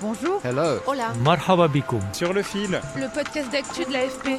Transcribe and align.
Bonjour. 0.00 0.40
Hello. 0.44 0.78
Hola. 0.86 1.12
Marhaba 1.24 1.66
bikoum. 1.68 2.00
Sur 2.12 2.32
le 2.32 2.42
fil, 2.42 2.80
Le 2.96 3.12
podcast 3.12 3.50
d'actu 3.50 3.84
de 3.84 3.92
l'AFP. 3.92 4.38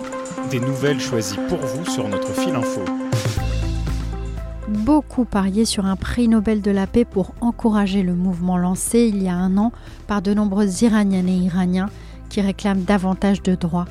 des 0.50 0.60
nouvelles 0.60 1.00
choisies 1.02 1.40
pour 1.50 1.58
vous 1.60 1.86
sur 1.86 2.08
notre 2.08 2.32
fil 2.34 2.56
info. 2.56 2.82
Beaucoup 4.70 5.26
pariaient 5.26 5.66
sur 5.66 5.86
un 5.86 5.96
prix 5.96 6.28
Nobel 6.28 6.62
de 6.62 6.72
la 6.72 6.88
paix 6.88 7.04
pour 7.06 7.34
encourager 7.42 8.04
le 8.04 8.14
mouvement 8.14 8.58
lancé 8.58 9.00
il 9.14 9.22
y 9.22 9.28
a 9.28 9.34
un 9.36 9.58
an 9.58 9.72
par 10.08 10.22
de 10.22 10.34
nombreuses 10.34 10.82
Iraniennes 10.84 11.28
et 11.28 11.38
Iraniens 11.38 11.90
qui 12.30 12.42
réclament 12.42 12.84
davantage 12.84 13.42
de 13.42 13.56
droits. 13.56 13.88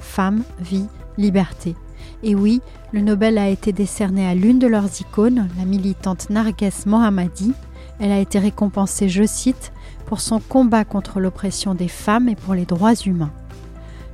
Femmes, 0.00 0.42
vie, 0.58 0.86
liberté. 1.18 1.76
Et 2.24 2.34
oui, 2.34 2.60
le 2.92 3.00
Nobel 3.00 3.38
a 3.38 3.48
été 3.48 3.72
décerné 3.72 4.26
à 4.26 4.34
l'une 4.34 4.58
de 4.58 4.66
leurs 4.66 5.00
icônes, 5.00 5.48
la 5.58 5.64
militante 5.64 6.30
Narges 6.30 6.86
Mohammadi. 6.86 7.52
Elle 8.00 8.10
a 8.12 8.18
été 8.18 8.38
récompensée, 8.38 9.08
je 9.08 9.24
cite, 9.24 9.72
pour 10.12 10.20
son 10.20 10.40
combat 10.40 10.84
contre 10.84 11.20
l'oppression 11.20 11.74
des 11.74 11.88
femmes 11.88 12.28
et 12.28 12.36
pour 12.36 12.52
les 12.52 12.66
droits 12.66 12.92
humains. 12.92 13.32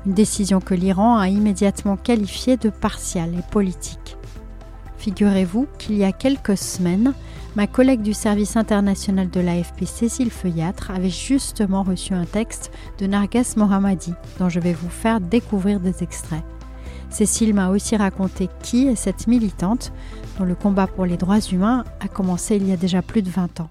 Une 0.06 0.14
décision 0.14 0.60
que 0.60 0.74
l'Iran 0.74 1.18
a 1.18 1.28
immédiatement 1.28 1.96
qualifiée 1.96 2.56
de 2.56 2.70
partiale 2.70 3.34
et 3.36 3.42
politique. 3.50 4.16
Figurez-vous 4.98 5.66
qu'il 5.76 5.96
y 5.96 6.04
a 6.04 6.12
quelques 6.12 6.56
semaines, 6.56 7.14
ma 7.56 7.66
collègue 7.66 8.02
du 8.02 8.14
service 8.14 8.56
international 8.56 9.28
de 9.28 9.40
l'AFP, 9.40 9.86
Cécile 9.86 10.30
Feuillâtre, 10.30 10.92
avait 10.92 11.10
justement 11.10 11.82
reçu 11.82 12.14
un 12.14 12.26
texte 12.26 12.70
de 13.00 13.08
Narges 13.08 13.56
Mohammadi, 13.56 14.14
dont 14.38 14.48
je 14.48 14.60
vais 14.60 14.74
vous 14.74 14.90
faire 14.90 15.20
découvrir 15.20 15.80
des 15.80 16.04
extraits. 16.04 16.44
Cécile 17.10 17.54
m'a 17.54 17.70
aussi 17.70 17.96
raconté 17.96 18.48
qui 18.62 18.86
est 18.86 18.94
cette 18.94 19.26
militante 19.26 19.92
dont 20.38 20.44
le 20.44 20.54
combat 20.54 20.86
pour 20.86 21.06
les 21.06 21.16
droits 21.16 21.40
humains 21.40 21.82
a 21.98 22.06
commencé 22.06 22.54
il 22.54 22.68
y 22.68 22.72
a 22.72 22.76
déjà 22.76 23.02
plus 23.02 23.22
de 23.22 23.30
20 23.30 23.62
ans. 23.62 23.70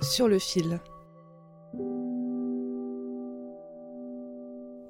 Sur 0.00 0.28
le 0.28 0.38
fil. 0.38 0.80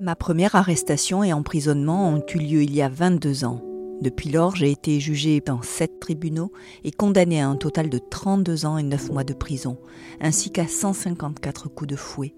Ma 0.00 0.14
première 0.14 0.54
arrestation 0.54 1.24
et 1.24 1.32
emprisonnement 1.32 2.10
ont 2.10 2.22
eu 2.34 2.38
lieu 2.38 2.62
il 2.62 2.74
y 2.74 2.82
a 2.82 2.88
22 2.88 3.44
ans. 3.44 3.62
Depuis 4.00 4.30
lors, 4.30 4.54
j'ai 4.54 4.70
été 4.70 5.00
jugée 5.00 5.40
dans 5.40 5.60
sept 5.62 5.98
tribunaux 5.98 6.52
et 6.84 6.92
condamnée 6.92 7.40
à 7.40 7.48
un 7.48 7.56
total 7.56 7.90
de 7.90 7.98
32 7.98 8.64
ans 8.64 8.78
et 8.78 8.84
9 8.84 9.10
mois 9.10 9.24
de 9.24 9.34
prison, 9.34 9.76
ainsi 10.20 10.50
qu'à 10.50 10.68
154 10.68 11.68
coups 11.68 11.88
de 11.88 11.96
fouet. 11.96 12.34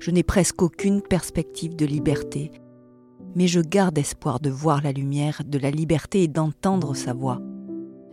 Je 0.00 0.12
n'ai 0.12 0.22
presque 0.22 0.62
aucune 0.62 1.02
perspective 1.02 1.74
de 1.74 1.86
liberté, 1.86 2.52
mais 3.34 3.48
je 3.48 3.60
garde 3.60 3.98
espoir 3.98 4.38
de 4.38 4.50
voir 4.50 4.82
la 4.82 4.92
lumière 4.92 5.42
de 5.44 5.58
la 5.58 5.70
liberté 5.70 6.22
et 6.22 6.28
d'entendre 6.28 6.94
sa 6.94 7.12
voix. 7.12 7.40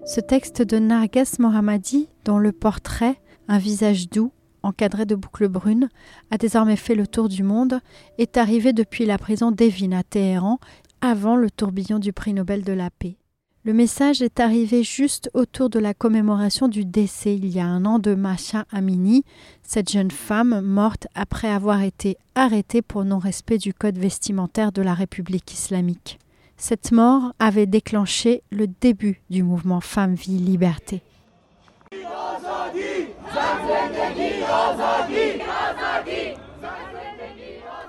Ce 0.05 0.21
texte 0.21 0.61
de 0.61 0.80
Narges 0.80 1.39
Mohammadi, 1.39 2.09
dont 2.25 2.38
le 2.38 2.52
portrait, 2.52 3.16
un 3.48 3.58
visage 3.58 4.10
doux, 4.10 4.32
encadré 4.64 5.06
de 5.06 5.16
boucles 5.16 5.48
brunes, 5.48 5.90
a 6.32 6.38
désormais 6.38 6.76
fait 6.76 6.96
le 6.96 7.08
tour 7.08 7.30
du 7.30 7.44
monde, 7.44 7.80
est 8.17 8.38
arrivé 8.38 8.73
depuis 8.73 9.06
la 9.06 9.17
prison 9.17 9.52
d'Evin 9.52 9.92
à 9.92 10.04
Téhéran, 10.04 10.60
avant 11.02 11.36
le 11.36 11.52
tourbillon 11.52 12.00
du 12.00 12.14
prix 12.14 12.34
Nobel 12.34 12.64
de 12.64 12.73
la 12.73 12.89
paix. 12.89 13.17
Le 13.64 13.73
message 13.73 14.22
est 14.22 14.39
arrivé 14.39 14.84
juste 14.84 15.32
autour 15.34 15.72
de 15.72 15.80
la 15.80 15.95
commémoration 15.95 16.67
du 16.67 16.86
décès 16.86 17.36
il 17.36 17.48
y 17.48 17.60
a 17.60 17.66
un 17.66 17.84
an 17.86 17.98
de 17.98 18.14
Masha 18.14 18.66
Amini, 18.72 19.23
cette 19.64 19.92
jeune 19.92 20.11
femme 20.11 20.61
morte 20.61 21.08
après 21.16 21.50
avoir 21.50 21.82
été 21.82 22.17
arrêtée 22.36 22.84
pour 22.84 23.05
non-respect 23.05 23.58
du 23.58 23.73
code 23.73 23.98
vestimentaire 23.98 24.72
de 24.72 24.84
la 24.84 24.94
République 24.94 25.52
islamique. 25.52 26.20
Cette 26.58 26.92
mort 26.92 27.34
avait 27.39 27.66
déclenché 27.66 28.44
le 28.52 28.67
début 28.67 29.22
du 29.32 29.42
mouvement 29.42 29.82
Femmes, 29.82 30.14
Vie, 30.14 30.38
Liberté. 30.38 31.02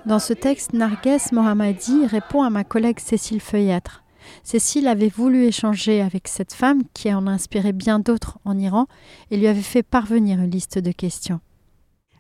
Dans 0.07 0.19
ce 0.21 0.33
texte, 0.33 0.73
Narges 0.73 1.33
Mohammadi 1.33 2.07
répond 2.07 2.43
à 2.43 2.51
ma 2.51 2.63
collègue 2.65 3.01
Cécile 3.01 3.41
Feuillâtre. 3.41 4.05
Cécile 4.45 4.87
avait 4.89 5.09
voulu 5.09 5.45
échanger 5.45 6.01
avec 6.01 6.29
cette 6.29 6.53
femme 6.53 6.83
qui 6.95 7.13
en 7.13 7.27
a 7.27 7.31
inspiré 7.31 7.73
bien 7.73 7.99
d'autres 7.99 8.39
en 8.45 8.57
Iran 8.59 8.87
et 9.31 9.37
lui 9.37 9.47
avait 9.47 9.61
fait 9.63 9.83
parvenir 9.83 10.39
une 10.41 10.51
liste 10.51 10.79
de 10.79 10.93
questions. 10.93 11.41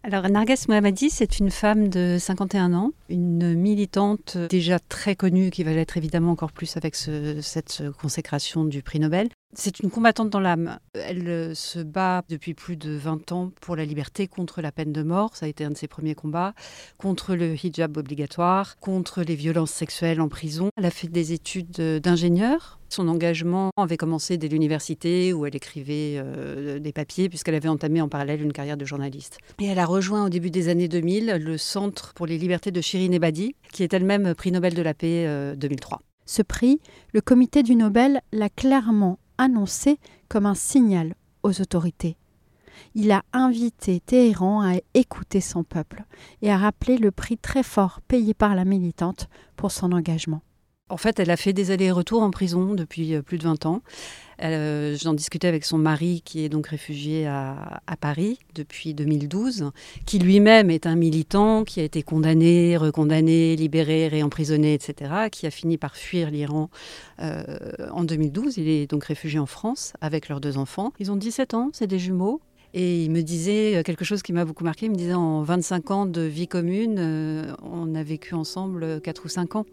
Alors, 0.02 0.28
Narges 0.28 0.68
Mohammadi, 0.68 1.10
c'est 1.10 1.40
une 1.40 1.50
femme 1.50 1.88
de 1.88 2.16
51 2.20 2.74
ans, 2.74 2.92
une 3.08 3.54
militante 3.54 4.36
déjà 4.50 4.78
très 4.78 5.16
connue, 5.16 5.50
qui 5.50 5.64
va 5.64 5.72
l'être 5.72 5.96
évidemment 5.96 6.30
encore 6.30 6.52
plus 6.52 6.76
avec 6.76 6.94
ce- 6.94 7.40
cette 7.40 7.82
consécration 8.00 8.64
du 8.64 8.82
prix 8.82 9.00
Nobel. 9.00 9.28
C'est 9.54 9.80
une 9.80 9.90
combattante 9.90 10.28
dans 10.28 10.40
l'âme. 10.40 10.78
Elle 10.92 11.28
euh, 11.28 11.54
se 11.54 11.78
bat 11.78 12.22
depuis 12.28 12.52
plus 12.52 12.76
de 12.76 12.90
20 12.90 13.32
ans 13.32 13.52
pour 13.60 13.74
la 13.74 13.84
liberté, 13.84 14.26
contre 14.26 14.60
la 14.60 14.72
peine 14.72 14.92
de 14.92 15.02
mort, 15.02 15.34
ça 15.34 15.46
a 15.46 15.48
été 15.48 15.64
un 15.64 15.70
de 15.70 15.76
ses 15.76 15.88
premiers 15.88 16.14
combats, 16.14 16.54
contre 16.98 17.34
le 17.34 17.54
hijab 17.54 17.96
obligatoire, 17.96 18.76
contre 18.80 19.22
les 19.22 19.34
violences 19.34 19.70
sexuelles 19.70 20.20
en 20.20 20.28
prison. 20.28 20.68
Elle 20.76 20.84
a 20.84 20.90
fait 20.90 21.08
des 21.08 21.32
études 21.32 21.80
euh, 21.80 22.00
d'ingénieur. 22.00 22.80
Son 22.88 23.08
engagement 23.08 23.70
avait 23.76 23.96
commencé 23.96 24.36
dès 24.36 24.48
l'université 24.48 25.32
où 25.32 25.46
elle 25.46 25.56
écrivait 25.56 26.16
euh, 26.16 26.78
des 26.78 26.92
papiers 26.92 27.28
puisqu'elle 27.28 27.54
avait 27.54 27.68
entamé 27.68 28.00
en 28.00 28.08
parallèle 28.08 28.42
une 28.42 28.52
carrière 28.52 28.76
de 28.76 28.84
journaliste. 28.84 29.38
Et 29.60 29.66
elle 29.66 29.78
a 29.78 29.86
rejoint 29.86 30.26
au 30.26 30.28
début 30.28 30.50
des 30.50 30.68
années 30.68 30.88
2000 30.88 31.38
le 31.40 31.58
Centre 31.58 32.12
pour 32.14 32.26
les 32.26 32.38
libertés 32.38 32.70
de 32.70 32.80
Shirin 32.80 33.12
Ebadi, 33.12 33.54
qui 33.72 33.82
est 33.82 33.94
elle-même 33.94 34.34
prix 34.34 34.52
Nobel 34.52 34.74
de 34.74 34.82
la 34.82 34.94
paix 34.94 35.24
euh, 35.26 35.56
2003. 35.56 36.02
Ce 36.26 36.42
prix, 36.42 36.80
le 37.12 37.20
comité 37.20 37.62
du 37.62 37.76
Nobel 37.76 38.20
l'a 38.32 38.48
clairement 38.48 39.18
annoncé 39.38 39.98
comme 40.28 40.46
un 40.46 40.54
signal 40.54 41.14
aux 41.42 41.60
autorités. 41.60 42.16
Il 42.94 43.10
a 43.10 43.22
invité 43.32 44.00
Téhéran 44.00 44.62
à 44.62 44.76
écouter 44.94 45.40
son 45.40 45.64
peuple 45.64 46.04
et 46.42 46.50
à 46.50 46.58
rappeler 46.58 46.98
le 46.98 47.10
prix 47.10 47.38
très 47.38 47.62
fort 47.62 48.00
payé 48.06 48.34
par 48.34 48.54
la 48.54 48.64
militante 48.64 49.28
pour 49.56 49.70
son 49.70 49.92
engagement. 49.92 50.42
En 50.88 50.96
fait, 50.98 51.18
elle 51.18 51.32
a 51.32 51.36
fait 51.36 51.52
des 51.52 51.72
allers-retours 51.72 52.22
en 52.22 52.30
prison 52.30 52.74
depuis 52.74 53.16
euh, 53.16 53.20
plus 53.20 53.38
de 53.38 53.42
20 53.42 53.66
ans. 53.66 53.82
Euh, 54.40 54.96
J'en 54.96 55.14
discutais 55.14 55.48
avec 55.48 55.64
son 55.64 55.78
mari, 55.78 56.22
qui 56.24 56.44
est 56.44 56.48
donc 56.48 56.68
réfugié 56.68 57.26
à, 57.26 57.80
Paris 58.00 58.38
depuis 58.54 58.94
2012, 58.94 59.72
qui 60.04 60.20
lui-même 60.20 60.70
est 60.70 60.86
un 60.86 60.94
militant, 60.94 61.64
qui 61.64 61.80
a 61.80 61.82
été 61.82 62.02
condamné, 62.02 62.76
recondamné, 62.76 63.56
libéré, 63.56 64.06
réemprisonné, 64.06 64.74
etc., 64.74 65.28
qui 65.32 65.46
a 65.46 65.50
fini 65.50 65.76
par 65.76 65.96
fuir 65.96 66.30
l'Iran 66.30 66.70
euh, 67.20 67.58
en 67.90 68.04
2012. 68.04 68.58
Il 68.58 68.68
est 68.68 68.88
donc 68.88 69.04
réfugié 69.04 69.40
en 69.40 69.46
France 69.46 69.92
avec 70.00 70.28
leurs 70.28 70.40
deux 70.40 70.56
enfants. 70.56 70.92
Ils 71.00 71.10
ont 71.10 71.16
17 71.16 71.54
ans, 71.54 71.70
c'est 71.72 71.88
des 71.88 71.98
jumeaux. 71.98 72.40
Et 72.74 73.04
il 73.04 73.10
me 73.10 73.22
disait 73.22 73.82
quelque 73.84 74.04
chose 74.04 74.22
qui 74.22 74.34
m'a 74.34 74.44
beaucoup 74.44 74.62
marqué. 74.62 74.84
Il 74.84 74.92
me 74.92 74.96
disait 74.96 75.14
en 75.14 75.42
25 75.42 75.90
ans 75.90 76.04
de 76.06 76.20
vie 76.20 76.46
commune, 76.46 76.96
euh, 76.98 77.54
on 77.62 77.94
a 77.94 78.02
vécu 78.02 78.34
ensemble 78.34 79.00
4 79.00 79.24
ou 79.24 79.28
5 79.28 79.56
ans. 79.56 79.66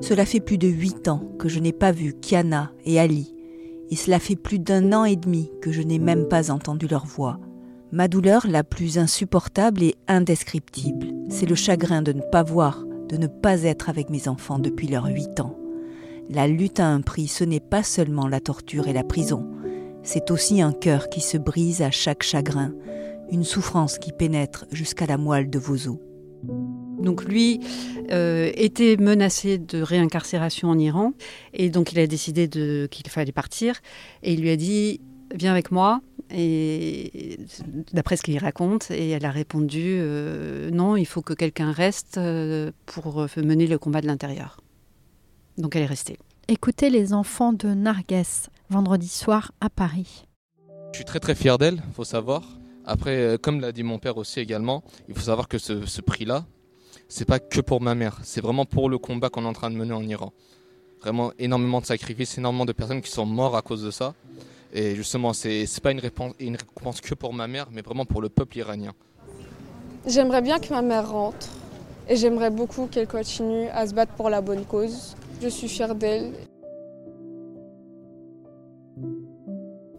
Cela 0.00 0.24
fait 0.24 0.40
plus 0.40 0.58
de 0.58 0.68
huit 0.68 1.08
ans 1.08 1.22
que 1.38 1.48
je 1.48 1.58
n'ai 1.58 1.72
pas 1.72 1.92
vu 1.92 2.14
Kiana 2.14 2.72
et 2.84 2.98
Ali, 2.98 3.34
et 3.90 3.96
cela 3.96 4.18
fait 4.18 4.36
plus 4.36 4.58
d'un 4.58 4.92
an 4.92 5.04
et 5.04 5.16
demi 5.16 5.50
que 5.60 5.72
je 5.72 5.82
n'ai 5.82 5.98
même 5.98 6.28
pas 6.28 6.50
entendu 6.50 6.86
leur 6.88 7.06
voix. 7.06 7.38
Ma 7.90 8.08
douleur 8.08 8.46
la 8.48 8.64
plus 8.64 8.98
insupportable 8.98 9.82
et 9.82 9.96
indescriptible, 10.08 11.08
c'est 11.28 11.48
le 11.48 11.54
chagrin 11.54 12.00
de 12.00 12.12
ne 12.12 12.22
pas 12.22 12.42
voir, 12.42 12.84
de 13.08 13.16
ne 13.16 13.26
pas 13.26 13.64
être 13.64 13.88
avec 13.90 14.08
mes 14.08 14.28
enfants 14.28 14.58
depuis 14.58 14.88
leurs 14.88 15.08
huit 15.08 15.40
ans. 15.40 15.58
La 16.30 16.46
lutte 16.46 16.80
a 16.80 16.86
un 16.86 17.02
prix, 17.02 17.28
ce 17.28 17.44
n'est 17.44 17.60
pas 17.60 17.82
seulement 17.82 18.28
la 18.28 18.40
torture 18.40 18.88
et 18.88 18.94
la 18.94 19.04
prison, 19.04 19.46
c'est 20.02 20.30
aussi 20.30 20.62
un 20.62 20.72
cœur 20.72 21.08
qui 21.08 21.20
se 21.20 21.36
brise 21.36 21.82
à 21.82 21.90
chaque 21.90 22.22
chagrin, 22.22 22.72
une 23.30 23.44
souffrance 23.44 23.98
qui 23.98 24.12
pénètre 24.12 24.66
jusqu'à 24.72 25.06
la 25.06 25.16
moelle 25.16 25.50
de 25.50 25.58
vos 25.58 25.88
os. 25.88 25.98
Donc 27.02 27.24
lui 27.24 27.60
euh, 28.10 28.50
était 28.54 28.96
menacé 28.96 29.58
de 29.58 29.82
réincarcération 29.82 30.68
en 30.68 30.78
Iran 30.78 31.12
et 31.52 31.68
donc 31.70 31.92
il 31.92 31.98
a 31.98 32.06
décidé 32.06 32.48
de- 32.48 32.86
qu'il 32.90 33.08
fallait 33.08 33.32
partir 33.32 33.80
et 34.22 34.32
il 34.34 34.40
lui 34.40 34.50
a 34.50 34.56
dit 34.56 35.00
viens 35.34 35.50
avec 35.52 35.70
moi 35.70 36.00
et 36.30 37.38
d'après 37.92 38.16
ce 38.16 38.22
qu'il 38.22 38.38
raconte 38.38 38.90
et 38.90 39.10
elle 39.10 39.24
a 39.24 39.30
répondu 39.30 39.82
euh, 39.98 40.70
non 40.70 40.96
il 40.96 41.06
faut 41.06 41.22
que 41.22 41.34
quelqu'un 41.34 41.72
reste 41.72 42.18
euh, 42.18 42.70
pour 42.86 43.26
mener 43.36 43.66
le 43.66 43.78
combat 43.78 44.00
de 44.00 44.06
l'intérieur. 44.06 44.60
Donc 45.58 45.76
elle 45.76 45.82
est 45.82 45.86
restée. 45.86 46.18
Écoutez 46.48 46.90
les 46.90 47.12
enfants 47.12 47.52
de 47.52 47.68
Narges, 47.68 48.48
vendredi 48.70 49.08
soir 49.08 49.52
à 49.60 49.70
Paris. 49.70 50.24
Je 50.92 50.98
suis 50.98 51.04
très 51.04 51.20
très 51.20 51.34
fier 51.34 51.58
d'elle, 51.58 51.82
faut 51.94 52.04
savoir. 52.04 52.42
Après, 52.84 53.38
comme 53.40 53.60
l'a 53.60 53.72
dit 53.72 53.82
mon 53.84 53.98
père 53.98 54.16
aussi 54.16 54.40
également, 54.40 54.82
il 55.08 55.14
faut 55.14 55.22
savoir 55.22 55.46
que 55.48 55.58
ce, 55.58 55.86
ce 55.86 56.00
prix-là, 56.00 56.46
c'est 57.08 57.24
pas 57.24 57.38
que 57.38 57.60
pour 57.60 57.80
ma 57.80 57.94
mère, 57.94 58.18
c'est 58.22 58.40
vraiment 58.40 58.64
pour 58.64 58.88
le 58.88 58.98
combat 58.98 59.28
qu'on 59.28 59.44
est 59.44 59.48
en 59.48 59.52
train 59.52 59.70
de 59.70 59.76
mener 59.76 59.92
en 59.92 60.02
Iran. 60.02 60.32
Vraiment 61.00 61.32
énormément 61.38 61.80
de 61.80 61.86
sacrifices, 61.86 62.38
énormément 62.38 62.64
de 62.64 62.72
personnes 62.72 63.00
qui 63.00 63.10
sont 63.10 63.26
mortes 63.26 63.56
à 63.56 63.62
cause 63.62 63.82
de 63.82 63.90
ça. 63.90 64.14
Et 64.72 64.94
justement, 64.94 65.32
c'est 65.32 65.64
n'est 65.64 65.80
pas 65.82 65.90
une 65.90 66.00
réponse, 66.00 66.34
une 66.38 66.56
récompense 66.56 67.00
que 67.00 67.14
pour 67.14 67.34
ma 67.34 67.46
mère, 67.46 67.68
mais 67.72 67.82
vraiment 67.82 68.06
pour 68.06 68.22
le 68.22 68.28
peuple 68.28 68.58
iranien. 68.58 68.92
J'aimerais 70.06 70.42
bien 70.42 70.58
que 70.58 70.70
ma 70.70 70.82
mère 70.82 71.10
rentre 71.10 71.48
et 72.08 72.16
j'aimerais 72.16 72.50
beaucoup 72.50 72.86
qu'elle 72.86 73.06
continue 73.06 73.68
à 73.68 73.86
se 73.86 73.94
battre 73.94 74.12
pour 74.14 74.30
la 74.30 74.40
bonne 74.40 74.64
cause. 74.64 75.14
Je 75.40 75.48
suis 75.48 75.68
fière 75.68 75.94
d'elle. 75.94 76.32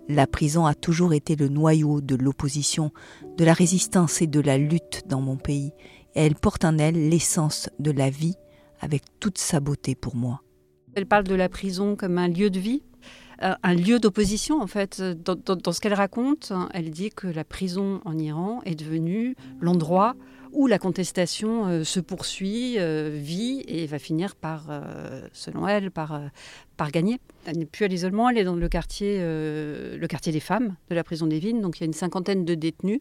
La 0.10 0.28
prison 0.28 0.66
a 0.66 0.74
toujours 0.76 1.14
été 1.14 1.36
le 1.36 1.48
noyau 1.48 2.02
de 2.02 2.16
l'opposition, 2.16 2.92
de 3.38 3.46
la 3.46 3.54
résistance 3.54 4.22
et 4.22 4.28
de 4.28 4.42
la 4.42 4.58
lutte 4.58 5.04
dans 5.08 5.22
mon 5.22 5.38
pays, 5.38 5.72
et 6.16 6.26
elle 6.26 6.36
porte 6.36 6.66
en 6.66 6.78
elle 6.78 7.10
l'essence 7.10 7.70
de 7.80 7.92
la 7.92 8.10
vie 8.10 8.36
avec 8.80 9.04
toute 9.20 9.38
sa 9.38 9.60
beauté 9.60 9.96
pour 9.96 10.16
moi. 10.16 10.42
Elle 10.96 11.06
parle 11.06 11.24
de 11.24 11.36
la 11.36 11.50
prison 11.50 11.96
comme 11.96 12.18
un 12.18 12.28
lieu 12.28 12.50
de 12.50 12.60
vie, 12.60 12.84
euh, 13.42 13.54
un 13.64 13.74
lieu 13.74 14.00
d'opposition 14.00 14.62
en 14.62 14.68
fait. 14.68 15.02
Dans, 15.02 15.36
dans 15.36 15.72
ce 15.72 15.82
qu'elle 15.82 15.94
raconte, 15.94 16.52
elle 16.74 16.92
dit 16.92 17.10
que 17.10 17.28
la 17.28 17.44
prison 17.44 18.02
en 18.06 18.18
Iran 18.18 18.62
est 18.66 18.76
devenue 18.76 19.36
l'endroit 19.60 20.16
où 20.54 20.68
la 20.68 20.80
contestation 20.80 21.66
euh, 21.66 21.84
se 21.84 22.00
poursuit, 22.00 22.76
euh, 22.78 23.10
vit 23.14 23.64
et 23.68 23.86
va 23.88 24.00
finir 24.00 24.36
par, 24.36 24.68
euh, 24.70 25.28
selon 25.34 25.68
elle, 25.68 25.92
par, 25.92 26.22
gagner. 26.92 27.20
Elle 27.46 27.60
n'est 27.60 27.66
plus 27.66 27.86
à 27.86 27.88
l'isolement, 27.88 28.30
elle 28.30 28.38
est 28.38 28.44
dans 28.44 28.56
le 28.56 28.68
quartier, 28.68 29.20
le 29.20 30.06
quartier 30.10 30.34
des 30.34 30.42
femmes 30.42 30.76
de 30.90 30.96
la 30.96 31.04
prison 31.06 31.28
des 31.28 31.40
Vignes. 31.40 31.62
Donc 31.62 31.78
il 31.78 31.82
y 31.82 31.84
a 31.84 31.86
une 31.86 31.94
cinquantaine 31.94 32.44
de 32.44 32.56
détenus, 32.56 33.00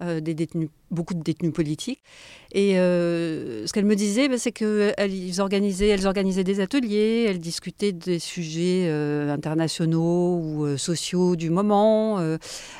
des 0.00 0.48
beaucoup 0.92 1.14
de 1.14 1.22
détenus 1.22 1.52
politiques. 1.52 2.04
Et 2.52 2.74
ce 2.74 3.72
qu'elle 3.72 3.84
me 3.84 3.96
disait, 3.96 4.28
bah, 4.28 4.38
c'est 4.38 4.52
qu'elles 4.52 5.40
organisaient, 5.40 5.88
elles 5.88 6.06
organisaient 6.06 6.44
des 6.44 6.60
ateliers, 6.60 7.26
elles 7.28 7.40
discutaient 7.40 7.90
des 7.90 8.20
sujets 8.20 8.88
internationaux 8.88 10.38
ou 10.38 10.76
sociaux 10.76 11.34
du 11.34 11.50
moment. 11.50 12.20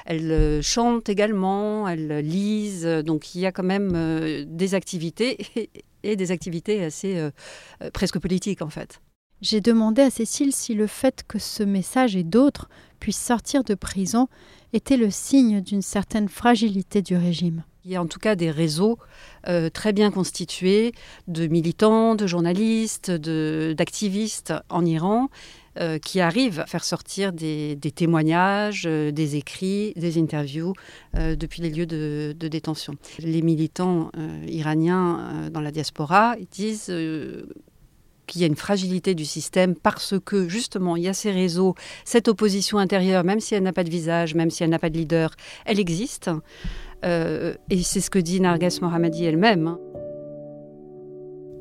elles 0.04 0.62
chantent 0.62 1.08
également, 1.08 1.88
elles 1.88 2.20
lisent. 2.20 2.86
Donc 3.04 3.34
il 3.34 3.40
y 3.40 3.46
a 3.46 3.52
quand 3.52 3.64
même 3.64 3.96
euh, 4.06 4.44
des 4.46 4.74
activités 4.74 5.38
et, 6.02 6.16
des 6.16 6.30
activités 6.30 6.84
assez 6.84 7.18
euh, 7.18 7.30
euh, 7.82 7.90
presque 7.90 8.18
politiques 8.18 8.62
en 8.62 8.70
fait. 8.70 9.00
J'ai 9.42 9.60
demandé 9.60 10.02
à 10.02 10.10
Cécile 10.10 10.52
si 10.52 10.74
le 10.74 10.86
fait 10.86 11.24
que 11.28 11.38
ce 11.38 11.62
message 11.62 12.16
et 12.16 12.22
d'autres 12.22 12.68
puissent 13.00 13.22
sortir 13.22 13.64
de 13.64 13.74
prison 13.74 14.28
était 14.72 14.96
le 14.96 15.10
signe 15.10 15.60
d'une 15.60 15.82
certaine 15.82 16.28
fragilité 16.28 17.02
du 17.02 17.16
régime. 17.16 17.62
Il 17.86 17.92
y 17.92 17.94
a 17.94 18.02
en 18.02 18.06
tout 18.06 18.18
cas 18.18 18.34
des 18.34 18.50
réseaux 18.50 18.98
très 19.72 19.92
bien 19.92 20.10
constitués 20.10 20.92
de 21.28 21.46
militants, 21.46 22.16
de 22.16 22.26
journalistes, 22.26 23.12
d'activistes 23.12 24.52
en 24.70 24.84
Iran 24.84 25.28
euh, 25.78 25.98
qui 25.98 26.20
arrivent 26.20 26.60
à 26.60 26.66
faire 26.66 26.84
sortir 26.84 27.34
des, 27.34 27.76
témoignages, 27.94 28.84
euh, 28.86 29.10
des 29.10 29.36
écrits, 29.36 29.92
des 29.94 30.18
interviews 30.18 30.72
euh, 31.16 31.36
depuis 31.36 31.60
les 31.60 31.68
lieux 31.68 31.84
de, 31.84 32.34
détention. 32.48 32.94
Les 33.18 33.42
militants 33.42 34.10
iraniens 34.46 35.50
dans 35.52 35.60
la 35.60 35.70
diaspora 35.70 36.36
disent 36.50 36.86
qu'il 38.26 38.40
y 38.40 38.44
a 38.44 38.46
une 38.46 38.56
fragilité 38.56 39.14
du 39.14 39.24
système 39.24 39.74
parce 39.74 40.14
que 40.24 40.48
justement 40.48 40.96
il 40.96 41.02
y 41.02 41.08
a 41.08 41.14
ces 41.14 41.30
réseaux, 41.30 41.74
cette 42.04 42.28
opposition 42.28 42.78
intérieure, 42.78 43.24
même 43.24 43.40
si 43.40 43.54
elle 43.54 43.62
n'a 43.62 43.72
pas 43.72 43.84
de 43.84 43.90
visage, 43.90 44.34
même 44.34 44.50
si 44.50 44.62
elle 44.64 44.70
n'a 44.70 44.78
pas 44.78 44.90
de 44.90 44.96
leader, 44.96 45.34
elle 45.66 45.78
existe. 45.78 46.30
Et 47.06 47.82
c'est 47.82 48.00
ce 48.00 48.10
que 48.10 48.18
dit 48.18 48.40
Narges 48.40 48.80
Mohammadi 48.80 49.24
elle-même. 49.24 49.66
Hein. 49.68 49.78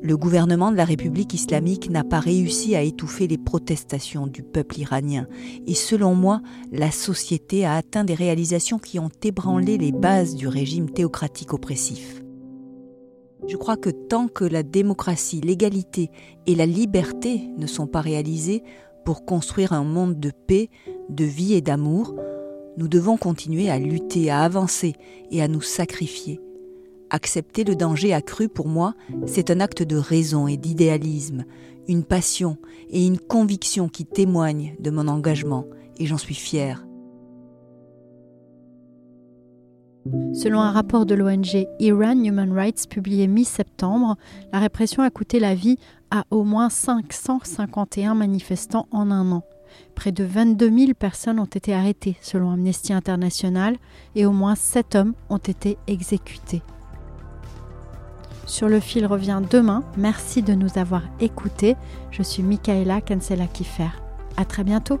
Le 0.02 0.16
gouvernement 0.16 0.70
de 0.70 0.76
la 0.76 0.84
République 0.84 1.32
islamique 1.32 1.90
n'a 1.90 2.04
pas 2.04 2.20
réussi 2.20 2.76
à 2.76 2.82
étouffer 2.82 3.26
les 3.26 3.38
protestations 3.38 4.26
du 4.26 4.42
peuple 4.42 4.78
iranien 4.78 5.26
et 5.66 5.74
selon 5.74 6.14
moi, 6.14 6.42
la 6.70 6.90
société 6.90 7.64
a 7.64 7.74
atteint 7.74 8.04
des 8.04 8.14
réalisations 8.14 8.78
qui 8.78 8.98
ont 8.98 9.10
ébranlé 9.24 9.78
les 9.78 9.92
bases 9.92 10.34
du 10.34 10.48
régime 10.48 10.90
théocratique 10.90 11.54
oppressif. 11.54 12.22
Je 13.48 13.56
crois 13.56 13.76
que 13.76 13.90
tant 13.90 14.28
que 14.28 14.44
la 14.44 14.62
démocratie, 14.62 15.40
l'égalité 15.40 16.10
et 16.46 16.54
la 16.54 16.66
liberté 16.66 17.48
ne 17.56 17.66
sont 17.66 17.86
pas 17.86 18.00
réalisées 18.00 18.62
pour 19.04 19.24
construire 19.24 19.72
un 19.72 19.84
monde 19.84 20.20
de 20.20 20.30
paix, 20.30 20.68
de 21.08 21.24
vie 21.24 21.54
et 21.54 21.62
d'amour, 21.62 22.14
nous 22.76 22.88
devons 22.88 23.16
continuer 23.16 23.70
à 23.70 23.78
lutter, 23.78 24.30
à 24.30 24.42
avancer 24.42 24.94
et 25.30 25.42
à 25.42 25.48
nous 25.48 25.62
sacrifier. 25.62 26.40
Accepter 27.10 27.64
le 27.64 27.76
danger 27.76 28.12
accru 28.12 28.48
pour 28.48 28.68
moi, 28.68 28.94
c'est 29.26 29.50
un 29.50 29.60
acte 29.60 29.82
de 29.82 29.96
raison 29.96 30.48
et 30.48 30.56
d'idéalisme, 30.56 31.44
une 31.88 32.04
passion 32.04 32.56
et 32.90 33.06
une 33.06 33.18
conviction 33.18 33.88
qui 33.88 34.04
témoignent 34.04 34.74
de 34.80 34.90
mon 34.90 35.08
engagement, 35.08 35.66
et 35.98 36.06
j'en 36.06 36.18
suis 36.18 36.34
fière. 36.34 36.86
Selon 40.34 40.60
un 40.60 40.70
rapport 40.70 41.06
de 41.06 41.14
l'ONG 41.14 41.66
Iran 41.80 42.22
Human 42.22 42.52
Rights 42.52 42.88
publié 42.88 43.26
mi-septembre, 43.26 44.16
la 44.52 44.60
répression 44.60 45.02
a 45.02 45.10
coûté 45.10 45.40
la 45.40 45.54
vie 45.54 45.78
à 46.10 46.24
au 46.30 46.44
moins 46.44 46.68
551 46.68 48.14
manifestants 48.14 48.86
en 48.92 49.10
un 49.10 49.32
an. 49.32 49.42
Près 49.94 50.12
de 50.12 50.24
22 50.24 50.70
000 50.78 50.92
personnes 50.94 51.38
ont 51.38 51.44
été 51.44 51.74
arrêtées 51.74 52.16
selon 52.20 52.50
Amnesty 52.50 52.92
International 52.92 53.76
et 54.14 54.26
au 54.26 54.32
moins 54.32 54.54
7 54.54 54.94
hommes 54.94 55.14
ont 55.30 55.38
été 55.38 55.78
exécutés. 55.86 56.62
Sur 58.46 58.68
le 58.68 58.78
fil 58.78 59.06
revient 59.06 59.42
demain. 59.50 59.82
Merci 59.96 60.42
de 60.42 60.54
nous 60.54 60.78
avoir 60.78 61.02
écoutés. 61.20 61.76
Je 62.10 62.22
suis 62.22 62.42
Michaela 62.42 63.00
Kiffer. 63.00 63.90
À 64.36 64.44
très 64.44 64.62
bientôt. 64.62 65.00